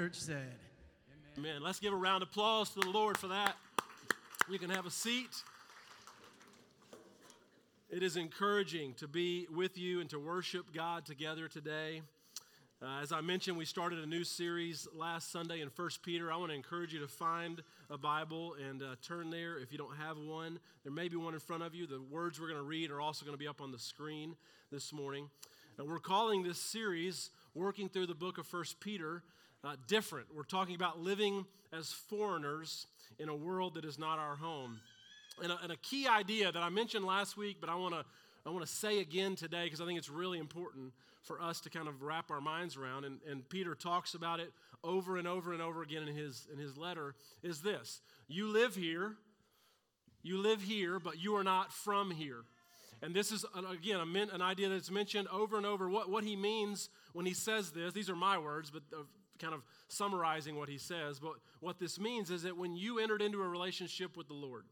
[0.00, 0.54] Church said.
[1.36, 1.62] Amen.
[1.62, 3.54] Let's give a round of applause to the Lord for that.
[4.48, 5.28] You can have a seat.
[7.90, 12.00] It is encouraging to be with you and to worship God together today.
[12.80, 16.32] Uh, as I mentioned, we started a new series last Sunday in 1 Peter.
[16.32, 19.76] I want to encourage you to find a Bible and uh, turn there if you
[19.76, 20.60] don't have one.
[20.82, 21.86] There may be one in front of you.
[21.86, 24.34] The words we're going to read are also going to be up on the screen
[24.72, 25.28] this morning.
[25.76, 29.22] And we're calling this series, Working Through the Book of 1 Peter,
[29.64, 30.26] uh, different.
[30.34, 32.86] We're talking about living as foreigners
[33.18, 34.80] in a world that is not our home.
[35.42, 38.04] And a, and a key idea that I mentioned last week, but I want to
[38.46, 40.92] I want to say again today because I think it's really important
[41.22, 43.04] for us to kind of wrap our minds around.
[43.04, 44.50] And, and Peter talks about it
[44.82, 47.14] over and over and over again in his in his letter.
[47.42, 49.16] Is this: you live here,
[50.22, 52.44] you live here, but you are not from here.
[53.02, 53.98] And this is, again,
[54.30, 55.88] an idea that's mentioned over and over.
[55.88, 58.82] What, what he means when he says this, these are my words, but
[59.40, 61.18] kind of summarizing what he says.
[61.18, 64.64] But what this means is that when you entered into a relationship with the Lord,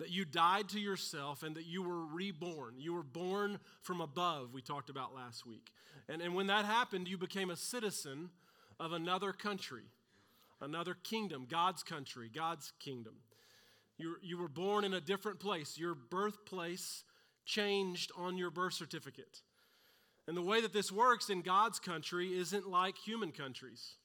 [0.00, 2.74] that you died to yourself and that you were reborn.
[2.78, 5.70] You were born from above, we talked about last week.
[6.08, 8.30] And, and when that happened, you became a citizen
[8.80, 9.84] of another country,
[10.60, 13.14] another kingdom, God's country, God's kingdom.
[13.98, 15.76] You, you were born in a different place.
[15.76, 17.04] Your birthplace
[17.44, 19.42] changed on your birth certificate.
[20.30, 23.96] And the way that this works in God's country isn't like human countries.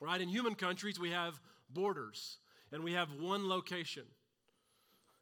[0.00, 0.18] Right?
[0.18, 2.38] In human countries, we have borders
[2.72, 4.04] and we have one location.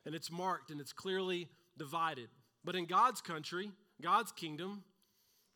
[0.06, 2.28] And it's marked and it's clearly divided.
[2.64, 4.84] But in God's country, God's kingdom,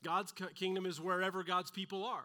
[0.03, 2.25] God's kingdom is wherever God's people are.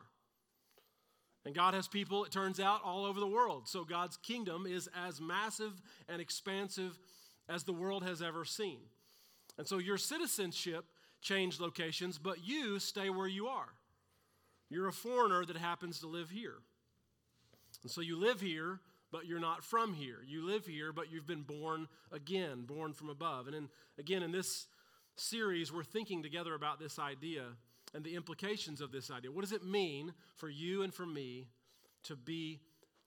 [1.46, 3.68] And God has people, it turns out, all over the world.
[3.68, 6.98] So God's kingdom is as massive and expansive
[7.48, 8.80] as the world has ever seen.
[9.60, 10.86] And so your citizenship
[11.22, 13.70] change locations, but you stay where you are.
[14.70, 16.56] You're a foreigner that happens to live here.
[17.84, 18.80] And so you live here,
[19.12, 20.20] but you're not from here.
[20.28, 23.48] You live here, but you've been born again, born from above.
[23.48, 24.68] And in, again, in this
[25.16, 27.46] series, we're thinking together about this idea
[27.94, 29.32] and the implications of this idea.
[29.32, 31.48] What does it mean for you and for me
[32.04, 32.60] to be,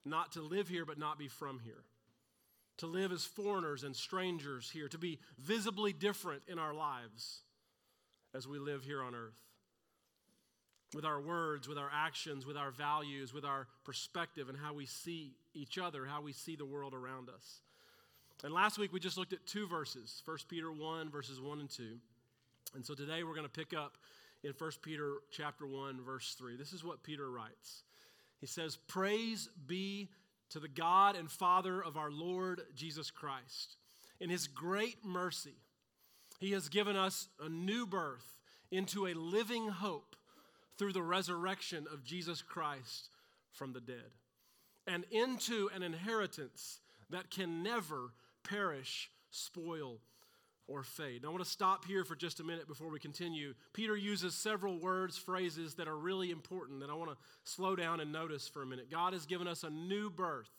[0.05, 1.83] not to live here, but not be from here?
[2.77, 7.43] To live as foreigners and strangers here, to be visibly different in our lives
[8.33, 9.39] as we live here on earth.
[10.93, 14.85] With our words, with our actions, with our values, with our perspective, and how we
[14.85, 17.61] see each other, how we see the world around us.
[18.43, 21.69] And last week we just looked at two verses 1 Peter 1, verses 1 and
[21.69, 21.97] 2.
[22.75, 23.97] And so today we're going to pick up
[24.43, 26.57] in 1 Peter chapter 1, verse 3.
[26.57, 27.83] This is what Peter writes.
[28.39, 30.09] He says, Praise be
[30.49, 33.77] to the God and Father of our Lord Jesus Christ.
[34.19, 35.55] In his great mercy,
[36.39, 38.37] he has given us a new birth
[38.71, 40.15] into a living hope
[40.77, 43.09] through the resurrection of Jesus Christ
[43.51, 44.11] from the dead,
[44.87, 46.79] and into an inheritance
[47.09, 48.13] that can never
[48.43, 49.99] perish, spoil,
[50.67, 51.21] or fade.
[51.21, 53.53] Now, I want to stop here for just a minute before we continue.
[53.73, 57.99] Peter uses several words, phrases that are really important that I want to slow down
[57.99, 58.89] and notice for a minute.
[58.89, 60.49] God has given us a new birth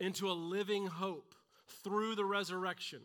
[0.00, 1.34] into a living hope
[1.82, 3.00] through the resurrection.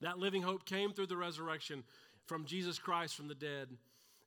[0.00, 1.84] That living hope came through the resurrection
[2.26, 3.68] from Jesus Christ from the dead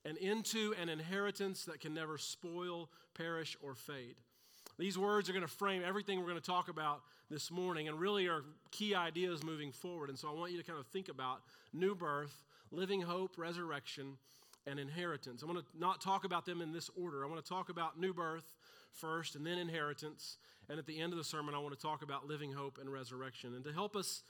[0.04, 4.16] and into an inheritance that can never spoil, perish, or fade.
[4.78, 8.00] These words are going to frame everything we're going to talk about this morning and
[8.00, 10.10] really are key ideas moving forward.
[10.10, 14.18] And so I want you to kind of think about new birth, living hope, resurrection,
[14.66, 15.44] and inheritance.
[15.44, 17.24] I want to not talk about them in this order.
[17.24, 18.56] I want to talk about new birth
[18.92, 20.38] first and then inheritance.
[20.70, 22.92] And at the end of the sermon, I want to talk about living hope and
[22.92, 23.56] resurrection.
[23.56, 24.24] And to help us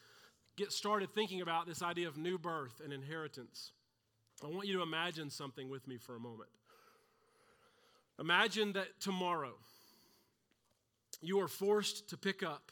[0.58, 3.72] get started thinking about this idea of new birth and inheritance,
[4.44, 6.50] I want you to imagine something with me for a moment.
[8.20, 9.54] Imagine that tomorrow
[11.22, 12.72] you are forced to pick up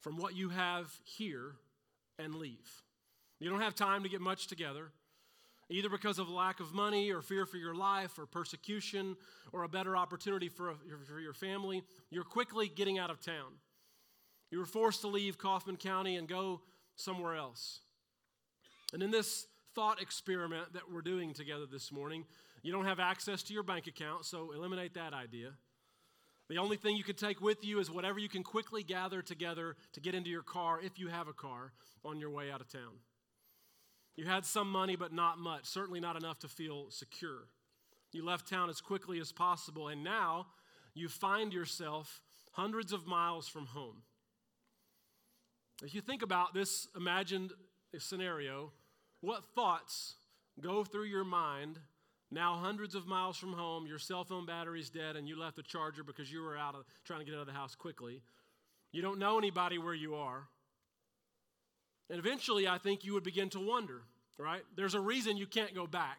[0.00, 1.56] from what you have here
[2.18, 2.82] and leave.
[3.38, 4.90] You don't have time to get much together,
[5.68, 9.16] either because of lack of money or fear for your life or persecution
[9.52, 10.74] or a better opportunity for, a,
[11.06, 11.82] for your family.
[12.10, 13.52] You're quickly getting out of town.
[14.50, 16.60] You were forced to leave Kaufman County and go
[16.94, 17.80] somewhere else.
[18.92, 22.24] And in this thought experiment that we're doing together this morning,
[22.62, 25.50] you don't have access to your bank account, so eliminate that idea.
[26.48, 29.76] The only thing you can take with you is whatever you can quickly gather together
[29.92, 31.72] to get into your car, if you have a car,
[32.04, 33.00] on your way out of town.
[34.14, 37.48] You had some money, but not much, certainly not enough to feel secure.
[38.12, 40.46] You left town as quickly as possible, and now
[40.94, 42.22] you find yourself
[42.52, 44.02] hundreds of miles from home.
[45.82, 47.52] If you think about this imagined
[47.98, 48.72] scenario,
[49.20, 50.14] what thoughts
[50.60, 51.78] go through your mind
[52.30, 55.62] Now, hundreds of miles from home, your cell phone battery's dead, and you left the
[55.62, 58.22] charger because you were out of, trying to get out of the house quickly.
[58.90, 60.48] You don't know anybody where you are.
[62.10, 64.02] And eventually, I think you would begin to wonder,
[64.38, 64.62] right?
[64.76, 66.18] There's a reason you can't go back.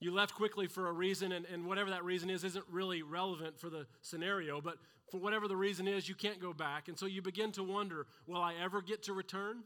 [0.00, 3.58] You left quickly for a reason, and, and whatever that reason is, isn't really relevant
[3.58, 4.76] for the scenario, but
[5.10, 6.88] for whatever the reason is, you can't go back.
[6.88, 9.64] And so you begin to wonder will I ever get to return?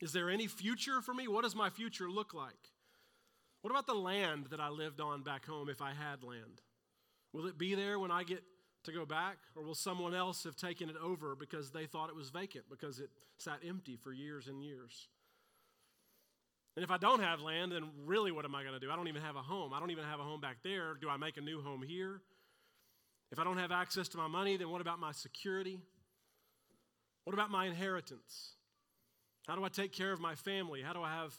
[0.00, 1.28] Is there any future for me?
[1.28, 2.70] What does my future look like?
[3.60, 6.62] What about the land that I lived on back home if I had land?
[7.32, 8.42] Will it be there when I get
[8.84, 9.36] to go back?
[9.54, 12.98] Or will someone else have taken it over because they thought it was vacant, because
[12.98, 15.08] it sat empty for years and years?
[16.80, 18.90] And if I don't have land, then really what am I going to do?
[18.90, 19.74] I don't even have a home.
[19.74, 20.94] I don't even have a home back there.
[20.98, 22.22] Do I make a new home here?
[23.30, 25.78] If I don't have access to my money, then what about my security?
[27.24, 28.52] What about my inheritance?
[29.46, 30.80] How do I take care of my family?
[30.80, 31.34] How do I have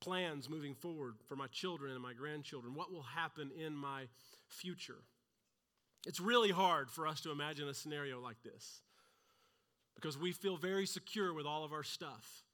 [0.00, 2.74] plans moving forward for my children and my grandchildren?
[2.74, 4.04] What will happen in my
[4.48, 5.02] future?
[6.06, 8.80] It's really hard for us to imagine a scenario like this
[9.94, 12.44] because we feel very secure with all of our stuff.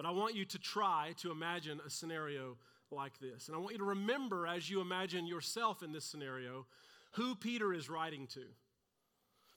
[0.00, 2.56] But I want you to try to imagine a scenario
[2.90, 3.48] like this.
[3.48, 6.64] And I want you to remember as you imagine yourself in this scenario
[7.16, 8.40] who Peter is writing to.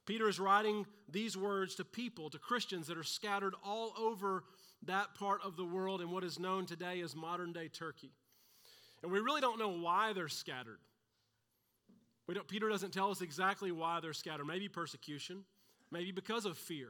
[0.05, 4.43] Peter is writing these words to people, to Christians that are scattered all over
[4.85, 8.11] that part of the world in what is known today as modern day Turkey.
[9.01, 10.79] And we really don't know why they're scattered.
[12.27, 14.45] We don't, Peter doesn't tell us exactly why they're scattered.
[14.45, 15.45] Maybe persecution,
[15.89, 16.89] maybe because of fear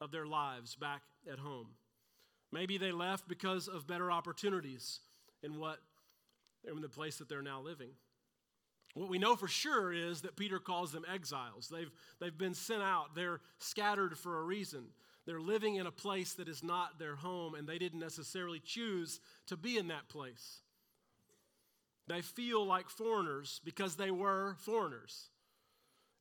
[0.00, 1.68] of their lives back at home.
[2.52, 5.00] Maybe they left because of better opportunities
[5.42, 5.78] in what
[6.68, 7.90] in the place that they're now living.
[8.94, 11.68] What we know for sure is that Peter calls them exiles.
[11.68, 14.86] They've, they've been sent out, they're scattered for a reason.
[15.26, 19.20] They're living in a place that is not their home, and they didn't necessarily choose
[19.46, 20.62] to be in that place.
[22.08, 25.28] They feel like foreigners because they were foreigners.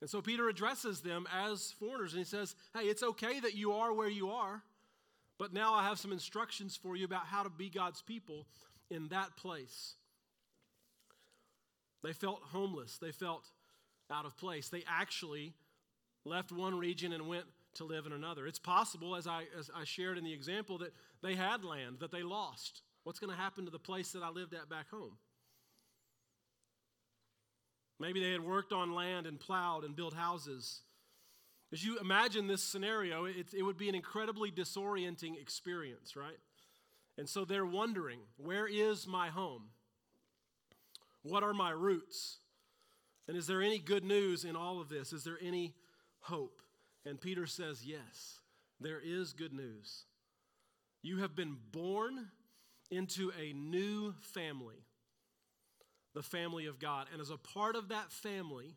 [0.01, 3.73] And so Peter addresses them as foreigners, and he says, Hey, it's okay that you
[3.73, 4.61] are where you are,
[5.39, 8.45] but now I have some instructions for you about how to be God's people
[8.91, 9.95] in that place.
[12.03, 12.97] They felt homeless.
[12.97, 13.47] They felt
[14.11, 14.69] out of place.
[14.69, 15.53] They actually
[16.25, 17.45] left one region and went
[17.75, 18.47] to live in another.
[18.47, 20.93] It's possible, as I, as I shared in the example, that
[21.23, 22.81] they had land that they lost.
[23.03, 25.17] What's going to happen to the place that I lived at back home?
[27.99, 30.81] Maybe they had worked on land and plowed and built houses.
[31.71, 36.39] As you imagine this scenario, it, it would be an incredibly disorienting experience, right?
[37.17, 39.69] And so they're wondering, where is my home?
[41.21, 42.37] What are my roots?
[43.27, 45.13] And is there any good news in all of this?
[45.13, 45.75] Is there any
[46.21, 46.61] hope?
[47.05, 48.39] And Peter says, Yes,
[48.79, 50.05] there is good news.
[51.01, 52.29] You have been born
[52.89, 54.83] into a new family,
[56.13, 57.07] the family of God.
[57.11, 58.75] And as a part of that family,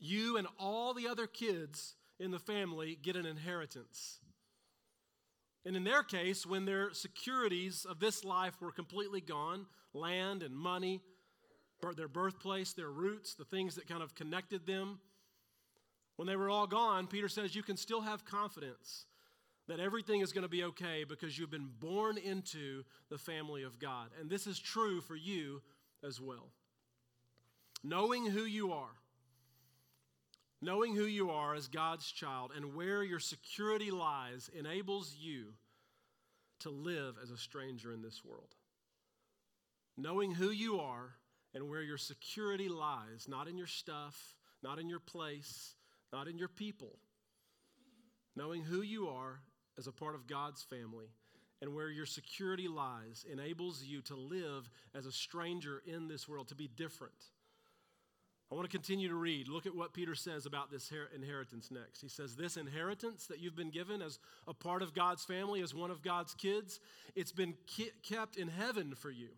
[0.00, 4.18] you and all the other kids in the family get an inheritance.
[5.64, 10.56] And in their case, when their securities of this life were completely gone land and
[10.56, 11.00] money,
[11.96, 15.00] their birthplace, their roots, the things that kind of connected them
[16.16, 19.06] when they were all gone, Peter says you can still have confidence
[19.68, 23.78] that everything is going to be okay because you've been born into the family of
[23.78, 24.10] God.
[24.20, 25.62] And this is true for you
[26.06, 26.50] as well.
[27.82, 28.99] Knowing who you are,
[30.62, 35.54] Knowing who you are as God's child and where your security lies enables you
[36.60, 38.54] to live as a stranger in this world.
[39.96, 41.14] Knowing who you are
[41.54, 45.74] and where your security lies, not in your stuff, not in your place,
[46.12, 46.98] not in your people.
[48.36, 49.40] Knowing who you are
[49.78, 51.08] as a part of God's family
[51.62, 56.48] and where your security lies enables you to live as a stranger in this world,
[56.48, 57.14] to be different
[58.50, 59.46] I want to continue to read.
[59.46, 62.00] Look at what Peter says about this inheritance next.
[62.00, 65.72] He says, This inheritance that you've been given as a part of God's family, as
[65.72, 66.80] one of God's kids,
[67.14, 67.54] it's been
[68.02, 69.28] kept in heaven for you,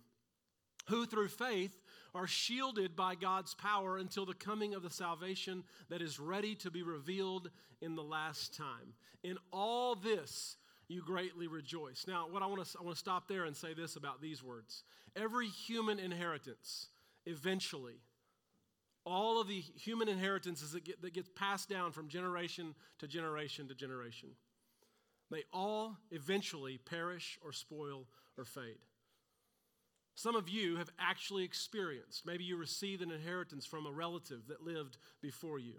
[0.88, 1.78] who through faith
[2.14, 6.70] are shielded by God's power until the coming of the salvation that is ready to
[6.70, 7.50] be revealed
[7.82, 8.94] in the last time.
[9.22, 10.56] In all this,
[10.88, 12.06] you greatly rejoice.
[12.08, 14.42] Now, what I want to I want to stop there and say this about these
[14.42, 14.84] words.
[15.14, 16.88] Every human inheritance
[17.26, 18.00] eventually
[19.04, 23.68] all of the human inheritances that, get, that gets passed down from generation to generation
[23.68, 24.30] to generation.
[25.30, 28.06] They all eventually perish or spoil
[28.36, 28.78] or fade.
[30.14, 34.62] Some of you have actually experienced, maybe you received an inheritance from a relative that
[34.62, 35.74] lived before you.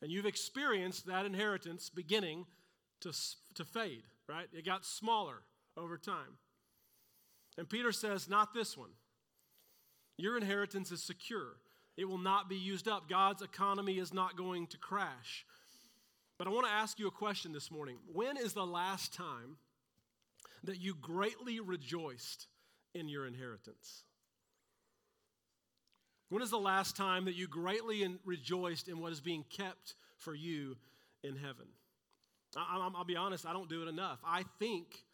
[0.00, 2.46] And you've experienced that inheritance beginning
[3.02, 3.12] to,
[3.54, 4.48] to fade, right?
[4.52, 5.42] It got smaller
[5.76, 6.38] over time.
[7.58, 8.90] And Peter says, Not this one.
[10.16, 11.56] Your inheritance is secure,
[11.96, 13.08] it will not be used up.
[13.08, 15.44] God's economy is not going to crash.
[16.38, 17.98] But I want to ask you a question this morning.
[18.12, 19.56] When is the last time
[20.64, 22.46] that you greatly rejoiced
[22.94, 24.04] in your inheritance?
[26.30, 30.34] When is the last time that you greatly rejoiced in what is being kept for
[30.34, 30.76] you
[31.22, 31.66] in heaven?
[32.56, 34.18] I, will be honest, I don't do it enough.
[34.24, 35.04] I think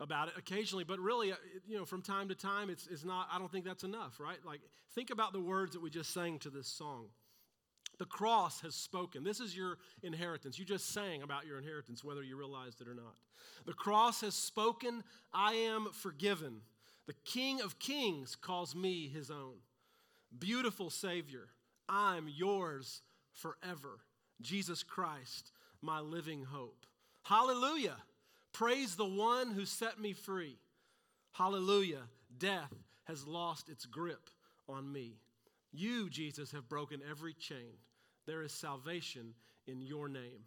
[0.00, 1.36] about it occasionally, but really, uh,
[1.66, 4.38] you know, from time to time, it's, it's not, I don't think that's enough, right?
[4.46, 4.60] Like,
[4.94, 7.06] think about the words that we just sang to this song.
[7.98, 9.24] The cross has spoken.
[9.24, 10.56] This is your inheritance.
[10.58, 13.16] You just sang about your inheritance, whether you realized it or not.
[13.66, 15.02] The cross has spoken.
[15.34, 16.60] I am forgiven.
[17.08, 19.54] The King of Kings calls me his own.
[20.38, 21.48] Beautiful Savior,
[21.88, 23.02] I'm yours
[23.32, 24.00] forever.
[24.40, 25.50] Jesus Christ,
[25.80, 26.86] my living hope.
[27.24, 27.96] Hallelujah.
[28.58, 30.56] Praise the one who set me free.
[31.30, 32.02] Hallelujah.
[32.38, 32.74] Death
[33.04, 34.30] has lost its grip
[34.68, 35.20] on me.
[35.70, 37.76] You, Jesus, have broken every chain.
[38.26, 39.34] There is salvation
[39.68, 40.42] in your name.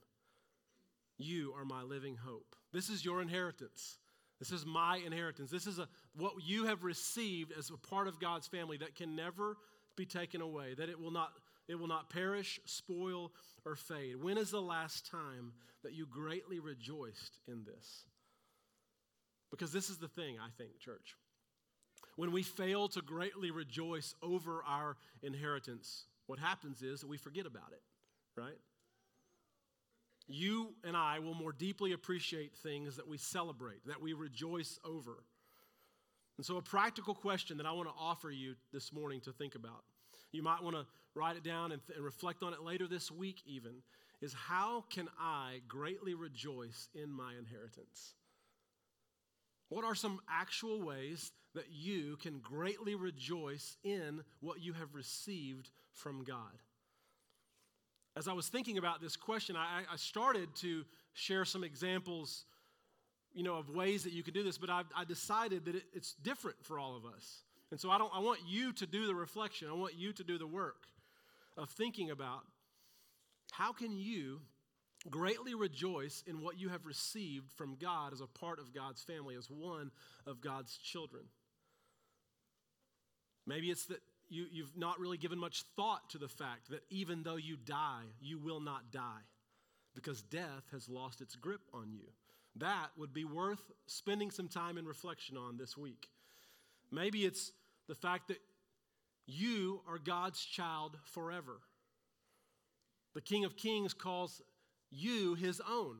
[1.17, 2.57] You are my living hope.
[2.73, 3.97] This is your inheritance.
[4.39, 5.49] This is my inheritance.
[5.49, 5.87] This is a,
[6.17, 9.55] what you have received as a part of God's family that can never
[9.95, 11.31] be taken away, that it will not,
[11.67, 13.31] it will not perish, spoil,
[13.65, 14.21] or fade.
[14.21, 15.53] When is the last time
[15.83, 18.05] that you greatly rejoiced in this?
[19.51, 21.15] Because this is the thing, I think, church.
[22.15, 27.45] When we fail to greatly rejoice over our inheritance, what happens is that we forget
[27.45, 27.81] about it,
[28.39, 28.57] right?
[30.27, 35.23] You and I will more deeply appreciate things that we celebrate, that we rejoice over.
[36.37, 39.55] And so, a practical question that I want to offer you this morning to think
[39.55, 39.83] about
[40.31, 43.11] you might want to write it down and, th- and reflect on it later this
[43.11, 43.73] week, even,
[44.21, 48.13] is how can I greatly rejoice in my inheritance?
[49.69, 55.69] What are some actual ways that you can greatly rejoice in what you have received
[55.93, 56.61] from God?
[58.15, 60.83] As I was thinking about this question, I, I started to
[61.13, 62.45] share some examples
[63.33, 65.83] you know, of ways that you can do this, but I, I decided that it,
[65.93, 67.43] it's different for all of us.
[67.71, 69.69] And so I, don't, I want you to do the reflection.
[69.69, 70.87] I want you to do the work
[71.57, 72.41] of thinking about
[73.51, 74.41] how can you
[75.09, 79.35] greatly rejoice in what you have received from God as a part of God's family,
[79.35, 79.91] as one
[80.27, 81.23] of God's children.
[83.47, 87.23] Maybe it's that you, you've not really given much thought to the fact that even
[87.23, 89.25] though you die, you will not die
[89.95, 92.07] because death has lost its grip on you.
[92.57, 96.07] That would be worth spending some time in reflection on this week.
[96.91, 97.51] Maybe it's
[97.87, 98.39] the fact that
[99.25, 101.59] you are God's child forever.
[103.13, 104.41] The King of Kings calls
[104.89, 105.97] you his own.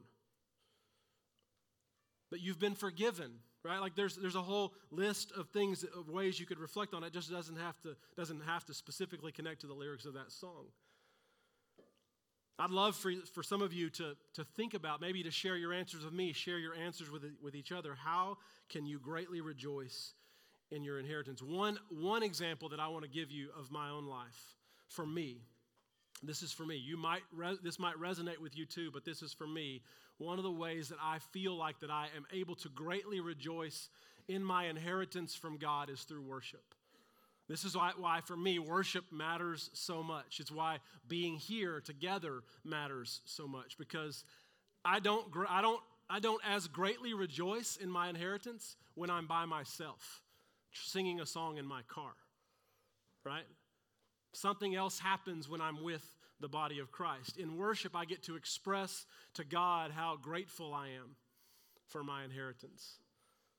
[2.32, 3.32] That you've been forgiven,
[3.64, 3.80] right?
[3.80, 7.12] Like there's, there's a whole list of things, of ways you could reflect on it.
[7.12, 10.68] just doesn't have, to, doesn't have to specifically connect to the lyrics of that song.
[12.58, 15.74] I'd love for, for some of you to, to think about, maybe to share your
[15.74, 17.96] answers with me, share your answers with, with each other.
[17.96, 18.38] How
[18.70, 20.14] can you greatly rejoice
[20.72, 21.42] in your inheritance.
[21.42, 24.56] One, one example that I want to give you of my own life
[24.88, 25.42] for me.
[26.24, 26.76] This is for me.
[26.76, 29.82] You might re- this might resonate with you too, but this is for me.
[30.18, 33.90] One of the ways that I feel like that I am able to greatly rejoice
[34.28, 36.64] in my inheritance from God is through worship.
[37.48, 40.40] This is why, why, for me, worship matters so much.
[40.40, 44.24] It's why being here together matters so much because
[44.86, 49.46] I don't, I don't, I don't as greatly rejoice in my inheritance when I'm by
[49.46, 50.22] myself
[50.74, 52.14] singing a song in my car,
[53.24, 53.46] right?
[54.34, 56.04] Something else happens when I'm with
[56.40, 57.38] the body of Christ.
[57.38, 61.16] In worship, I get to express to God how grateful I am
[61.88, 62.98] for my inheritance.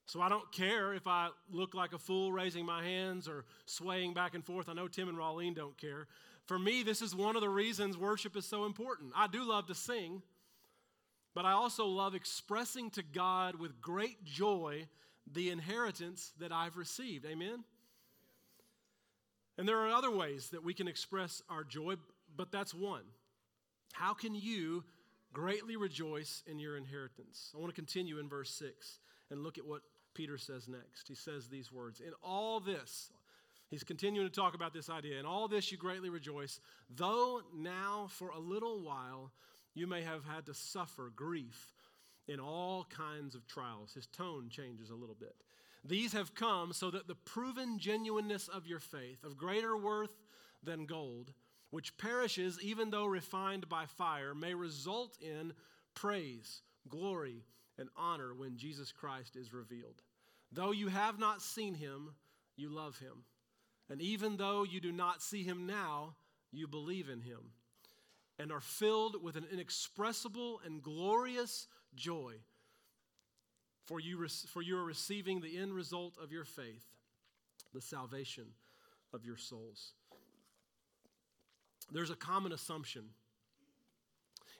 [0.06, 4.14] So I don't care if I look like a fool raising my hands or swaying
[4.14, 4.68] back and forth.
[4.68, 6.06] I know Tim and Raulene don't care.
[6.46, 9.12] For me, this is one of the reasons worship is so important.
[9.16, 10.22] I do love to sing,
[11.34, 14.86] but I also love expressing to God with great joy
[15.30, 17.24] the inheritance that I've received.
[17.26, 17.64] Amen?
[19.58, 21.96] And there are other ways that we can express our joy,
[22.36, 23.04] but that's one.
[23.92, 24.84] How can you
[25.32, 27.52] greatly rejoice in your inheritance?
[27.54, 28.98] I want to continue in verse 6
[29.30, 29.82] and look at what
[30.14, 31.08] Peter says next.
[31.08, 33.10] He says these words In all this,
[33.68, 35.20] he's continuing to talk about this idea.
[35.20, 36.60] In all this you greatly rejoice,
[36.94, 39.32] though now for a little while
[39.74, 41.72] you may have had to suffer grief
[42.28, 43.92] in all kinds of trials.
[43.94, 45.34] His tone changes a little bit.
[45.84, 50.14] These have come so that the proven genuineness of your faith, of greater worth
[50.62, 51.32] than gold,
[51.70, 55.52] which perishes even though refined by fire, may result in
[55.94, 57.44] praise, glory,
[57.78, 60.02] and honor when Jesus Christ is revealed.
[60.52, 62.10] Though you have not seen him,
[62.56, 63.24] you love him.
[63.88, 66.14] And even though you do not see him now,
[66.52, 67.52] you believe in him
[68.38, 72.34] and are filled with an inexpressible and glorious joy.
[73.84, 76.86] For you, for you are receiving the end result of your faith,
[77.74, 78.46] the salvation
[79.12, 79.92] of your souls.
[81.90, 83.04] There's a common assumption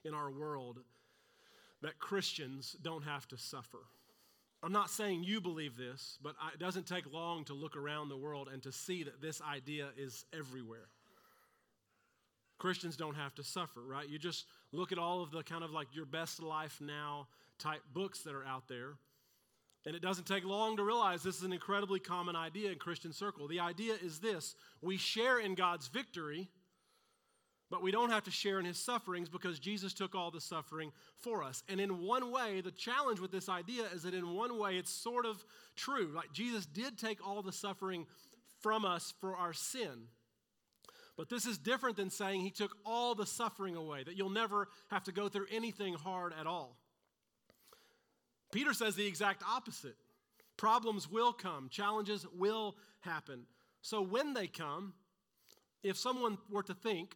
[0.05, 0.81] in our world
[1.83, 3.79] that Christians don't have to suffer.
[4.63, 8.17] I'm not saying you believe this, but it doesn't take long to look around the
[8.17, 10.89] world and to see that this idea is everywhere.
[12.63, 14.09] Christians don't have to suffer, right?
[14.09, 17.27] You just look at all of the kind of like your best life now
[17.59, 18.95] type books that are out there.
[19.85, 23.13] And it doesn't take long to realize this is an incredibly common idea in Christian
[23.13, 23.49] circle.
[23.49, 26.51] The idea is this we share in God's victory
[27.69, 30.93] but we don't have to share in his sufferings because Jesus took all the suffering
[31.23, 31.63] for us.
[31.71, 34.91] And in one way, the challenge with this idea is that in one way it's
[34.91, 35.43] sort of
[35.75, 36.13] true.
[36.15, 38.07] Like Jesus did take all the suffering
[38.61, 40.09] from us for our sin.
[41.23, 44.67] But this is different than saying he took all the suffering away, that you'll never
[44.91, 46.77] have to go through anything hard at all.
[48.51, 49.95] Peter says the exact opposite.
[50.57, 53.45] Problems will come, challenges will happen.
[53.83, 54.95] So when they come,
[55.85, 57.15] if someone were to think,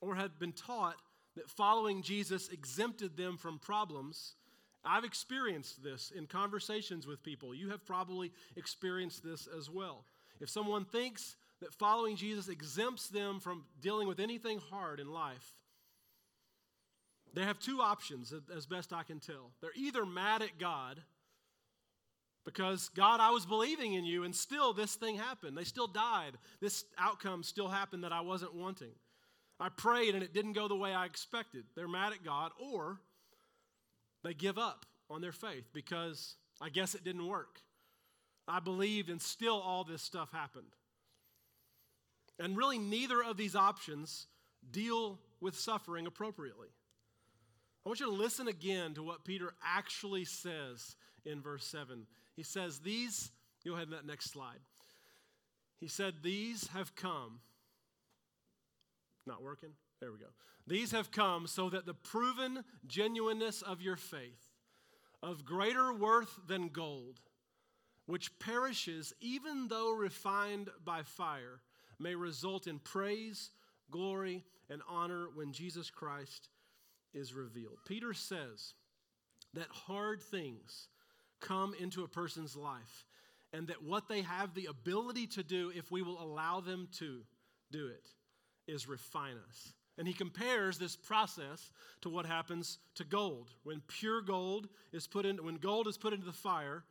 [0.00, 1.02] or had been taught
[1.34, 4.36] that following Jesus exempted them from problems.
[4.84, 7.56] I've experienced this in conversations with people.
[7.56, 10.04] You have probably experienced this as well.
[10.38, 15.54] If someone thinks that following Jesus exempts them from dealing with anything hard in life,
[17.34, 19.52] they have two options, as best I can tell.
[19.60, 21.00] They're either mad at God
[22.44, 25.56] because, God, I was believing in you, and still this thing happened.
[25.56, 26.32] They still died.
[26.60, 28.92] This outcome still happened that I wasn't wanting.
[29.58, 31.64] I prayed and it didn't go the way I expected.
[31.74, 32.98] They're mad at God, or
[34.24, 37.60] they give up on their faith because I guess it didn't work.
[38.48, 40.74] I believed and still all this stuff happened.
[42.42, 44.26] And really, neither of these options
[44.70, 46.68] deal with suffering appropriately.
[47.84, 52.06] I want you to listen again to what Peter actually says in verse 7.
[52.34, 53.30] He says, These,
[53.64, 54.60] go ahead in that next slide.
[55.78, 57.40] He said, These have come
[59.26, 59.70] not working?
[60.00, 60.26] There we go.
[60.66, 64.50] These have come so that the proven genuineness of your faith,
[65.22, 67.20] of greater worth than gold,
[68.06, 71.60] which perishes even though refined by fire,
[72.02, 73.50] may result in praise,
[73.90, 76.48] glory, and honor when Jesus Christ
[77.14, 77.78] is revealed.
[77.86, 78.74] Peter says
[79.54, 80.88] that hard things
[81.40, 83.06] come into a person's life,
[83.52, 87.20] and that what they have the ability to do, if we will allow them to
[87.70, 88.08] do it,
[88.66, 89.72] is refine us.
[89.98, 93.50] And he compares this process to what happens to gold.
[93.62, 96.84] When pure gold is put in, when gold is put into the fire,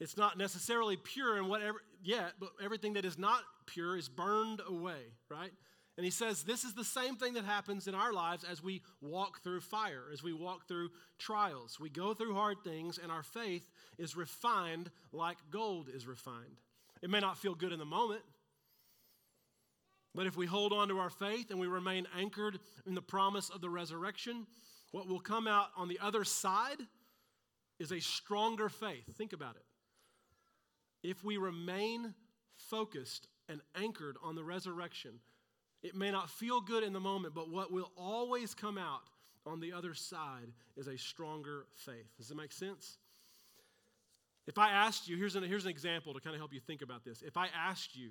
[0.00, 4.60] it's not necessarily pure and whatever yet, but everything that is not pure is burned
[4.66, 5.52] away, right?
[5.96, 8.82] And he says this is the same thing that happens in our lives as we
[9.00, 11.78] walk through fire, as we walk through trials.
[11.78, 16.60] We go through hard things, and our faith is refined like gold is refined.
[17.02, 18.22] It may not feel good in the moment,
[20.14, 23.50] but if we hold on to our faith and we remain anchored in the promise
[23.50, 24.46] of the resurrection,
[24.92, 26.78] what will come out on the other side
[27.78, 29.04] is a stronger faith.
[29.16, 29.64] Think about it.
[31.08, 32.14] If we remain
[32.56, 35.12] focused and anchored on the resurrection,
[35.82, 39.02] it may not feel good in the moment, but what will always come out
[39.46, 42.16] on the other side is a stronger faith.
[42.16, 42.96] Does it make sense?
[44.46, 46.82] If I asked you, here's an, here's an example to kind of help you think
[46.82, 47.22] about this.
[47.22, 48.10] If I asked you,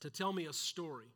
[0.00, 1.08] to tell me a story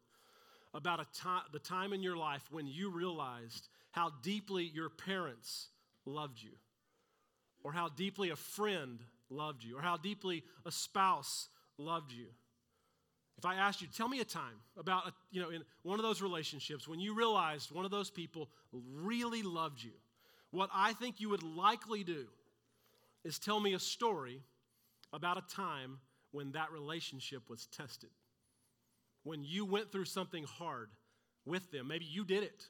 [0.75, 5.69] about a time, the time in your life when you realized how deeply your parents
[6.07, 6.53] loved you,
[7.63, 12.27] or how deeply a friend loved you, or how deeply a spouse loved you.
[13.39, 16.05] If I asked you, tell me a time about, a, you know, in one of
[16.05, 19.93] those relationships when you realized one of those people really loved you,
[20.51, 22.27] what I think you would likely do
[23.25, 24.41] is tell me a story
[25.13, 25.99] about a time
[26.31, 28.11] when that relationship was tested
[29.25, 30.91] when you went through something hard
[31.45, 31.89] with them.
[31.89, 32.65] Maybe you did it,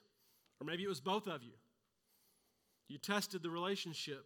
[0.61, 1.53] or maybe it was both of you.
[2.88, 4.25] You tested the relationship.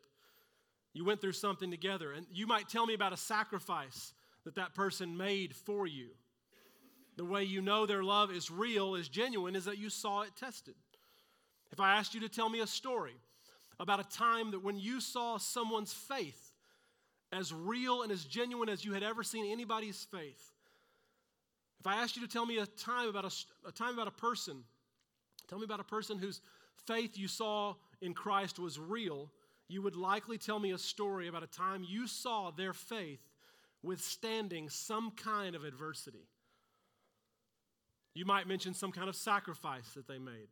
[0.93, 2.13] You went through something together.
[2.13, 4.13] And you might tell me about a sacrifice
[4.45, 6.09] that that person made for you.
[7.17, 10.37] The way you know their love is real, is genuine, is that you saw it
[10.37, 10.75] tested.
[11.73, 13.15] If I asked you to tell me a story
[13.81, 16.53] about a time that when you saw someone's faith
[17.33, 20.53] as real and as genuine as you had ever seen anybody's faith,
[21.81, 24.13] if I asked you to tell me a time about a, a time about a
[24.13, 24.65] person,
[25.49, 26.41] tell me about a person whose
[26.87, 29.31] faith you saw in Christ was real,
[29.69, 33.21] you would likely tell me a story about a time you saw their faith
[33.83, 36.27] withstanding some kind of adversity.
[38.17, 40.49] You might mention some kind of sacrifice that they made.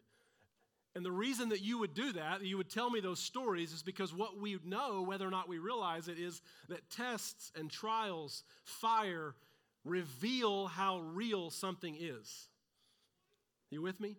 [0.94, 3.82] And the reason that you would do that, you would tell me those stories, is
[3.82, 8.44] because what we know, whether or not we realize it, is that tests and trials,
[8.64, 9.34] fire,
[9.82, 12.48] reveal how real something is.
[13.70, 14.16] You with me?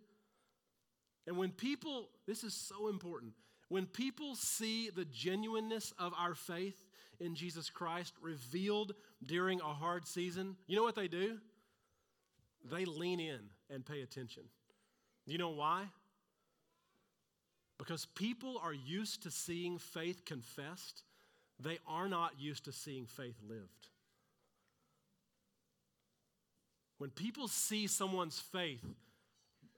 [1.28, 3.34] And when people, this is so important,
[3.70, 6.84] when people see the genuineness of our faith
[7.20, 11.38] in Jesus Christ revealed during a hard season, you know what they do?
[12.70, 14.44] They lean in and pay attention.
[15.26, 15.86] You know why?
[17.78, 21.04] Because people are used to seeing faith confessed,
[21.60, 23.90] they are not used to seeing faith lived.
[26.98, 28.86] When people see someone's faith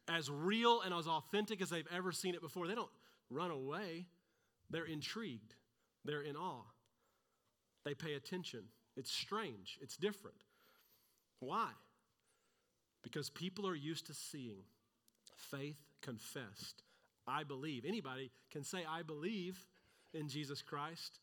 [0.07, 2.91] as real and as authentic as they've ever seen it before, they don't
[3.29, 4.05] run away.
[4.69, 5.55] They're intrigued,
[6.03, 6.65] they're in awe,
[7.85, 8.65] they pay attention.
[8.97, 10.43] It's strange, it's different.
[11.39, 11.69] Why?
[13.07, 14.63] Because people are used to seeing
[15.35, 16.83] faith confessed
[17.27, 17.83] I believe.
[17.85, 19.59] Anybody can say, I believe
[20.13, 21.19] in Jesus Christ.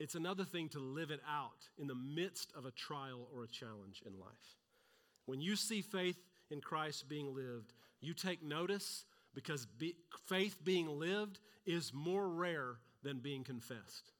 [0.00, 3.48] It's another thing to live it out in the midst of a trial or a
[3.48, 4.58] challenge in life.
[5.26, 6.18] When you see faith
[6.50, 9.04] in Christ being lived, you take notice
[9.34, 9.94] because be,
[10.26, 14.10] faith being lived is more rare than being confessed.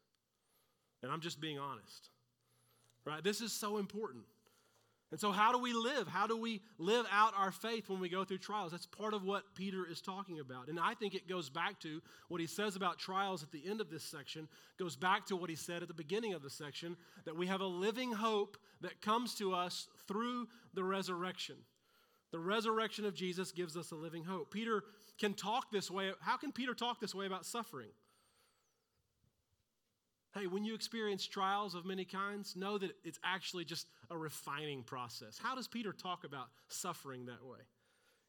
[1.03, 2.09] And I'm just being honest.
[3.05, 3.23] Right?
[3.23, 4.25] This is so important.
[5.15, 6.09] And so, how do we live?
[6.09, 8.73] How do we live out our faith when we go through trials?
[8.73, 10.67] That's part of what Peter is talking about.
[10.67, 13.81] And I think it goes back to what he says about trials at the end
[13.81, 16.97] of this section, goes back to what he said at the beginning of the section
[17.27, 21.59] that we have a living hope that comes to us through the resurrection.
[22.33, 24.51] The resurrection of Jesus gives us a living hope.
[24.51, 24.83] Peter
[25.21, 26.11] can talk this way.
[26.23, 27.91] How can Peter talk this way about suffering?
[30.35, 34.83] Hey, when you experience trials of many kinds, know that it's actually just a refining
[34.83, 35.39] process.
[35.41, 37.61] How does Peter talk about suffering that way?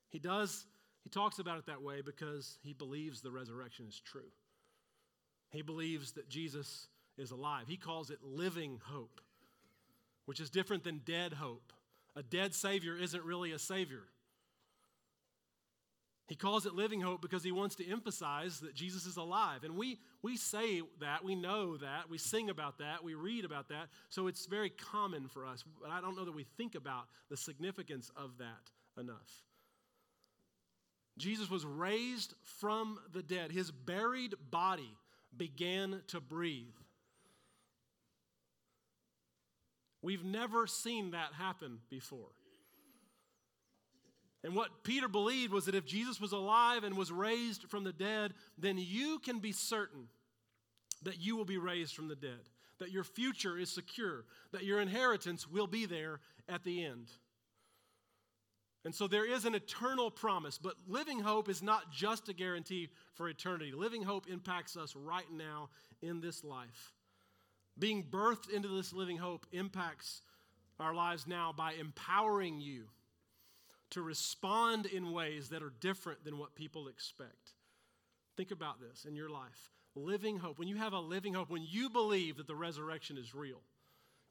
[0.09, 0.67] He does,
[1.03, 4.29] he talks about it that way because he believes the resurrection is true.
[5.49, 7.63] He believes that Jesus is alive.
[7.67, 9.19] He calls it living hope,
[10.25, 11.73] which is different than dead hope.
[12.15, 14.03] A dead Savior isn't really a Savior.
[16.27, 19.63] He calls it living hope because he wants to emphasize that Jesus is alive.
[19.63, 23.69] And we, we say that, we know that, we sing about that, we read about
[23.69, 25.63] that, so it's very common for us.
[25.81, 29.43] But I don't know that we think about the significance of that enough.
[31.17, 34.91] Jesus was raised from the dead, his buried body
[35.37, 36.73] began to breathe.
[40.01, 42.29] We've never seen that happen before.
[44.45, 47.91] And what Peter believed was that if Jesus was alive and was raised from the
[47.91, 50.07] dead, then you can be certain
[51.01, 54.79] that you will be raised from the dead, that your future is secure, that your
[54.79, 57.07] inheritance will be there at the end.
[58.83, 62.89] And so there is an eternal promise, but living hope is not just a guarantee
[63.15, 63.71] for eternity.
[63.71, 65.69] Living hope impacts us right now
[66.03, 66.93] in this life.
[67.79, 70.21] Being birthed into this living hope impacts
[70.79, 72.83] our lives now by empowering you
[73.91, 77.53] to respond in ways that are different than what people expect.
[78.35, 79.71] Think about this in your life.
[79.95, 80.59] Living hope.
[80.59, 83.61] When you have a living hope, when you believe that the resurrection is real,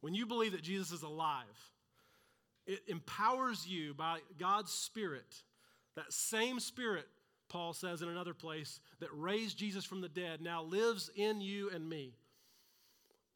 [0.01, 1.73] when you believe that Jesus is alive,
[2.67, 5.43] it empowers you by God's Spirit,
[5.97, 7.07] that same Spirit,
[7.49, 11.71] Paul says in another place, that raised Jesus from the dead now lives in you
[11.71, 12.15] and me.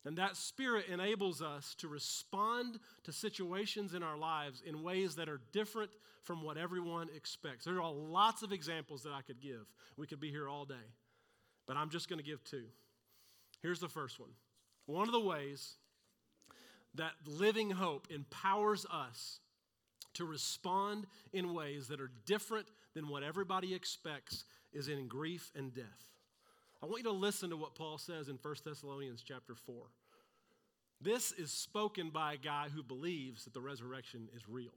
[0.08, 5.28] And that spirit enables us to respond to situations in our lives in ways that
[5.28, 5.90] are different
[6.22, 7.66] from what everyone expects.
[7.66, 9.66] There are lots of examples that I could give.
[9.98, 10.74] We could be here all day,
[11.66, 12.64] but I'm just going to give two.
[13.60, 14.30] Here's the first one.
[14.86, 15.74] One of the ways
[16.94, 19.40] that living hope empowers us
[20.14, 25.74] to respond in ways that are different than what everybody expects is in grief and
[25.74, 25.84] death.
[26.82, 29.74] I want you to listen to what Paul says in 1 Thessalonians chapter 4.
[31.00, 34.74] This is spoken by a guy who believes that the resurrection is real.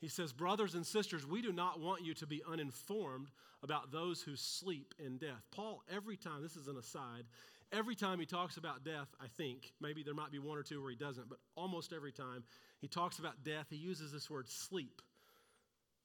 [0.00, 3.28] He says, Brothers and sisters, we do not want you to be uninformed
[3.62, 5.44] about those who sleep in death.
[5.50, 7.24] Paul, every time, this is an aside,
[7.72, 10.80] every time he talks about death, I think, maybe there might be one or two
[10.80, 12.44] where he doesn't, but almost every time
[12.80, 15.02] he talks about death, he uses this word sleep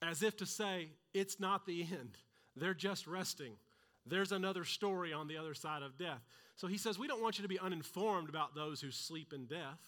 [0.02, 2.18] as if to say, it's not the end.
[2.56, 3.54] They're just resting.
[4.06, 6.22] There's another story on the other side of death.
[6.56, 9.46] So he says, We don't want you to be uninformed about those who sleep in
[9.46, 9.80] death,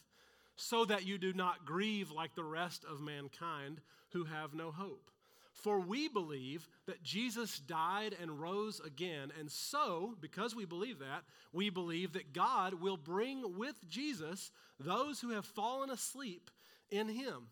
[0.56, 5.12] so that you do not grieve like the rest of mankind who have no hope.
[5.54, 9.32] For we believe that Jesus died and rose again.
[9.40, 11.24] And so, because we believe that,
[11.54, 16.52] we believe that God will bring with Jesus those who have fallen asleep
[16.92, 17.48] in him.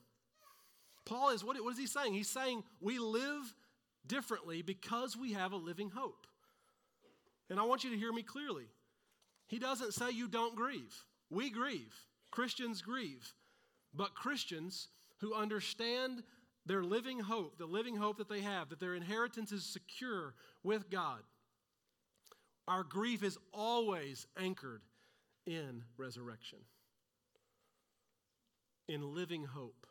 [1.05, 2.13] Paul is, what, is he saying?
[2.13, 3.53] He's saying we live
[4.05, 6.27] differently because we have a living hope.
[7.49, 8.65] And I want you to hear me clearly.
[9.47, 11.03] He doesn't say you don't grieve.
[11.29, 11.93] We grieve.
[12.31, 13.33] Christians grieve.
[13.93, 14.87] But Christians
[15.19, 16.23] who understand
[16.65, 20.89] their living hope, the living hope that they have, that their inheritance is secure with
[20.89, 21.19] God,
[22.67, 24.81] our grief is always anchored
[25.45, 26.59] in resurrection,
[28.87, 29.85] in living hope.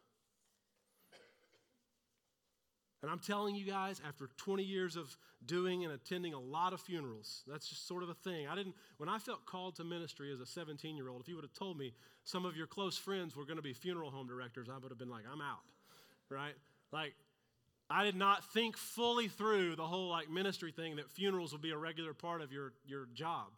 [3.03, 6.81] And I'm telling you guys, after 20 years of doing and attending a lot of
[6.81, 8.47] funerals, that's just sort of a thing.
[8.47, 11.35] I didn't, when I felt called to ministry as a 17 year old, if you
[11.35, 14.29] would have told me some of your close friends were going to be funeral home
[14.29, 15.65] directors, I would have been like, I'm out,
[16.29, 16.55] right?
[16.93, 17.15] Like,
[17.91, 21.73] I did not think fully through the whole like ministry thing that funerals would be
[21.73, 23.49] a regular part of your, your job.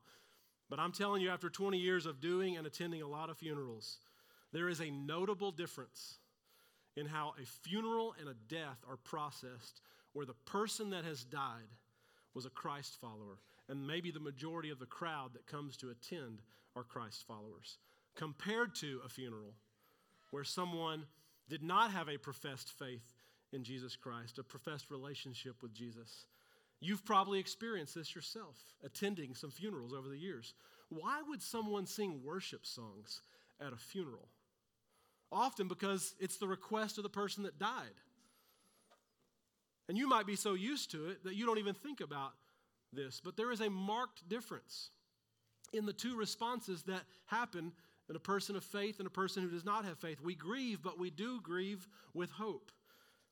[0.70, 3.98] But I'm telling you, after 20 years of doing and attending a lot of funerals,
[4.52, 6.18] there is a notable difference
[6.96, 9.80] in how a funeral and a death are processed
[10.12, 11.74] where the person that has died
[12.34, 16.40] was a Christ follower, and maybe the majority of the crowd that comes to attend
[16.76, 17.78] are Christ followers,
[18.14, 19.54] compared to a funeral
[20.30, 21.04] where someone
[21.48, 23.14] did not have a professed faith
[23.52, 26.26] in Jesus Christ, a professed relationship with Jesus.
[26.80, 30.54] You've probably experienced this yourself, attending some funerals over the years.
[30.88, 33.22] Why would someone sing worship songs
[33.60, 34.28] at a funeral?
[35.34, 38.00] Often because it's the request of the person that died.
[39.88, 42.32] And you might be so used to it that you don't even think about
[42.92, 44.90] this, but there is a marked difference
[45.72, 47.72] in the two responses that happen
[48.08, 50.20] in a person of faith and a person who does not have faith.
[50.20, 52.70] We grieve, but we do grieve with hope.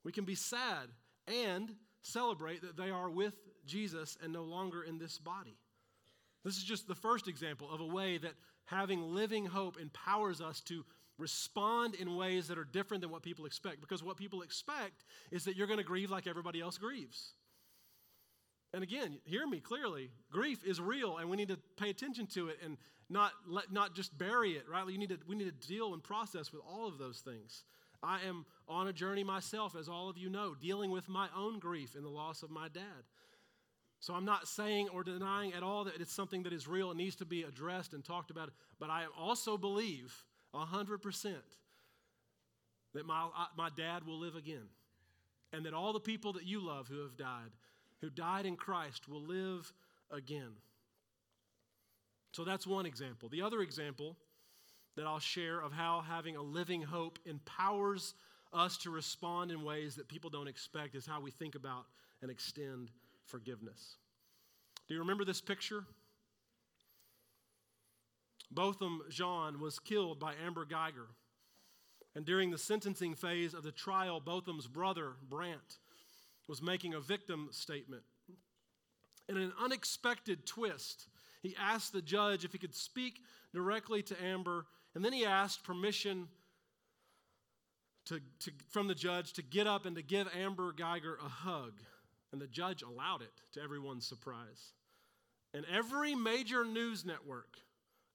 [0.02, 0.88] We can be sad
[1.28, 3.34] and celebrate that they are with
[3.64, 5.56] Jesus and no longer in this body.
[6.44, 8.34] This is just the first example of a way that
[8.64, 10.84] having living hope empowers us to
[11.18, 13.80] respond in ways that are different than what people expect.
[13.80, 17.34] Because what people expect is that you're going to grieve like everybody else grieves.
[18.74, 20.10] And again, hear me clearly.
[20.30, 22.78] Grief is real, and we need to pay attention to it and
[23.10, 24.64] not let, not just bury it.
[24.68, 24.88] Right?
[24.88, 27.64] You need to, we need to deal and process with all of those things.
[28.02, 31.60] I am on a journey myself, as all of you know, dealing with my own
[31.60, 33.04] grief in the loss of my dad.
[34.00, 36.98] So I'm not saying or denying at all that it's something that is real and
[36.98, 40.12] needs to be addressed and talked about, but I also believe
[40.54, 41.34] 100%
[42.94, 44.68] that my, my dad will live again.
[45.52, 47.50] And that all the people that you love who have died,
[48.00, 49.70] who died in Christ, will live
[50.10, 50.52] again.
[52.32, 53.28] So that's one example.
[53.28, 54.16] The other example
[54.96, 58.14] that I'll share of how having a living hope empowers
[58.52, 61.86] us to respond in ways that people don't expect is how we think about
[62.20, 62.90] and extend
[63.24, 63.96] forgiveness.
[64.88, 65.84] Do you remember this picture?
[68.54, 71.08] Botham Jean was killed by Amber Guyger.
[72.14, 75.78] And during the sentencing phase of the trial, Botham's brother, Brant,
[76.46, 78.02] was making a victim statement.
[79.28, 81.08] In an unexpected twist,
[81.42, 83.20] he asked the judge if he could speak
[83.54, 86.28] directly to Amber, and then he asked permission
[88.06, 91.72] to, to, from the judge to get up and to give Amber Guyger a hug.
[92.32, 94.72] And the judge allowed it to everyone's surprise.
[95.54, 97.58] And every major news network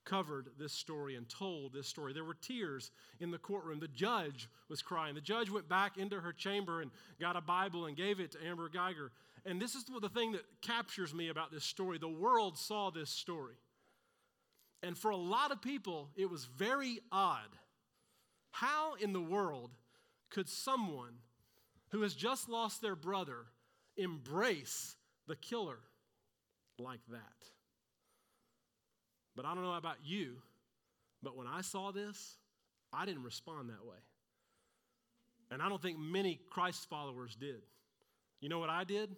[0.07, 2.13] covered this story and told this story.
[2.13, 3.79] There were tears in the courtroom.
[3.79, 5.15] The judge was crying.
[5.15, 8.45] The judge went back into her chamber and got a Bible and gave it to
[8.45, 9.09] Amber Guyger.
[9.45, 11.97] And this is the thing that captures me about this story.
[11.97, 13.55] The world saw this story.
[14.81, 17.49] And for a lot of people, it was very odd.
[18.51, 19.71] How in the world
[20.29, 21.19] could someone
[21.89, 23.45] who has just lost their brother
[23.97, 24.95] embrace
[25.27, 25.79] the killer
[26.79, 27.21] like that?
[29.37, 30.33] But I don't know about you,
[31.21, 32.37] but when I saw this,
[32.91, 33.97] I didn't respond that way.
[35.51, 37.61] And I don't think many Christ followers did.
[38.41, 39.15] You know what I did?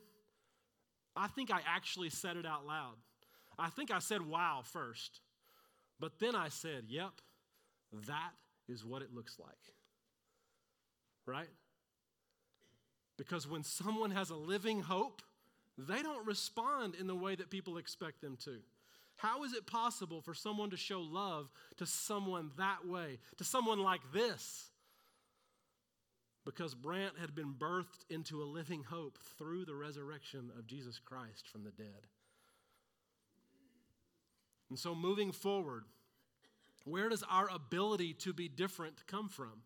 [1.15, 2.95] I think I actually said it out loud.
[3.58, 5.21] I think I said wow first.
[6.01, 7.12] But then I said, yep,
[8.08, 8.32] that
[8.67, 9.73] is what it looks like.
[11.25, 11.49] Right?
[13.17, 15.21] Because when someone has a living hope,
[15.77, 18.58] they don't respond in the way that people expect them to.
[19.19, 23.79] How is it possible for someone to show love to someone that way, to someone
[23.79, 24.69] like this?
[26.45, 31.49] Because Brant had been birthed into a living hope through the resurrection of Jesus Christ
[31.49, 32.08] from the dead.
[34.69, 35.84] And so, moving forward,
[36.86, 39.63] where does our ability to be different come from?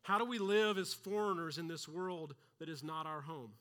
[0.00, 3.52] How do we live as foreigners in this world that is not our home?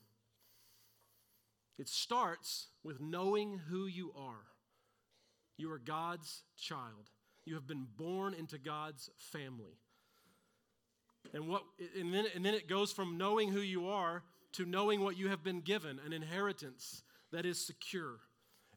[1.78, 4.53] It starts with knowing who you are.
[5.58, 7.10] You are God's child.
[7.46, 9.78] You have been born into God's family.
[11.34, 11.63] And, what,
[12.00, 15.30] and, then, and then it goes from knowing who you are to knowing what you
[15.30, 18.20] have been given an inheritance that is secure.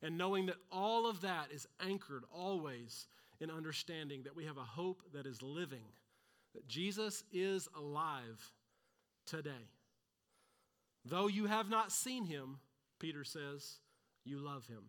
[0.03, 3.07] And knowing that all of that is anchored always
[3.41, 5.85] in understanding that we have a hope that is living,
[6.55, 8.53] that Jesus is alive
[9.27, 9.51] today.
[11.05, 12.59] Though you have not seen him,
[12.99, 13.79] Peter says,
[14.25, 14.85] you love him.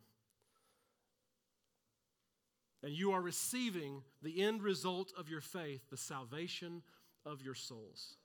[2.84, 6.84] And you are receiving the end result of your faith, the salvation
[7.26, 8.18] of your souls.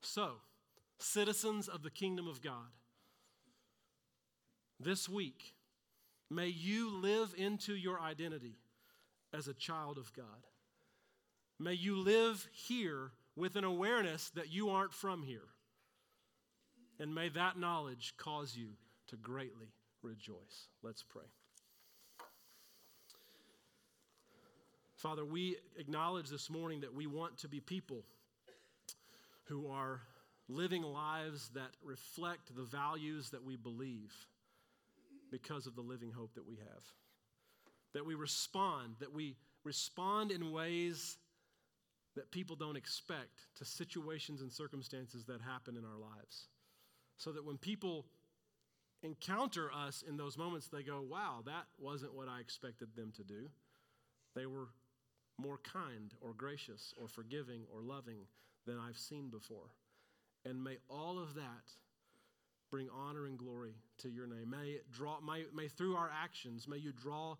[0.00, 0.32] So,
[0.98, 2.72] citizens of the kingdom of God,
[4.80, 5.54] this week,
[6.30, 8.56] may you live into your identity
[9.32, 10.46] as a child of God.
[11.58, 15.48] May you live here with an awareness that you aren't from here.
[16.98, 18.70] And may that knowledge cause you
[19.08, 20.68] to greatly rejoice.
[20.82, 21.24] Let's pray.
[25.04, 28.04] Father, we acknowledge this morning that we want to be people
[29.48, 30.00] who are
[30.48, 34.14] living lives that reflect the values that we believe
[35.30, 36.84] because of the living hope that we have.
[37.92, 41.18] That we respond, that we respond in ways
[42.16, 46.48] that people don't expect to situations and circumstances that happen in our lives.
[47.18, 48.06] So that when people
[49.02, 53.22] encounter us in those moments, they go, wow, that wasn't what I expected them to
[53.22, 53.50] do.
[54.34, 54.68] They were
[55.38, 58.26] more kind or gracious or forgiving or loving
[58.66, 59.70] than I've seen before.
[60.44, 61.72] And may all of that
[62.70, 64.50] bring honor and glory to your name.
[64.50, 67.36] May it draw, may, may through our actions, may you draw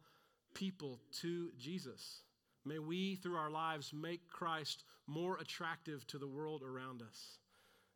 [0.55, 2.21] people to Jesus.
[2.65, 7.39] May we, through our lives, make Christ more attractive to the world around us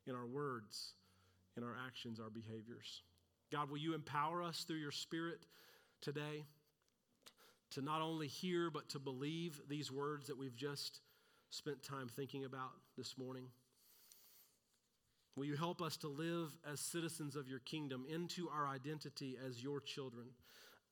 [0.07, 0.95] in our words,
[1.57, 3.03] in our actions, our behaviors.
[3.51, 5.47] God, will you empower us through your Spirit
[6.03, 6.45] today
[7.73, 11.01] to not only hear, but to believe these words that we've just
[11.51, 13.47] spent time thinking about this morning?
[15.37, 19.63] Will you help us to live as citizens of your kingdom into our identity as
[19.63, 20.27] your children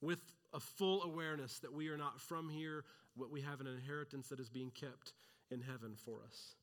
[0.00, 0.20] with
[0.54, 2.84] a full awareness that we are not from here,
[3.16, 5.14] but we have an inheritance that is being kept
[5.50, 6.54] in heaven for us?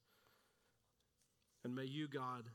[1.65, 2.45] And may you, God,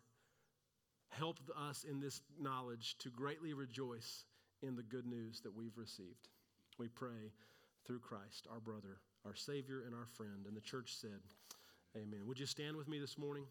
[1.10, 4.24] help us in this knowledge to greatly rejoice
[4.62, 6.28] in the good news that we've received.
[6.78, 7.32] We pray
[7.84, 10.46] through Christ, our brother, our Savior, and our friend.
[10.46, 11.20] And the church said,
[11.96, 12.26] Amen.
[12.26, 13.44] Would you stand with me this morning?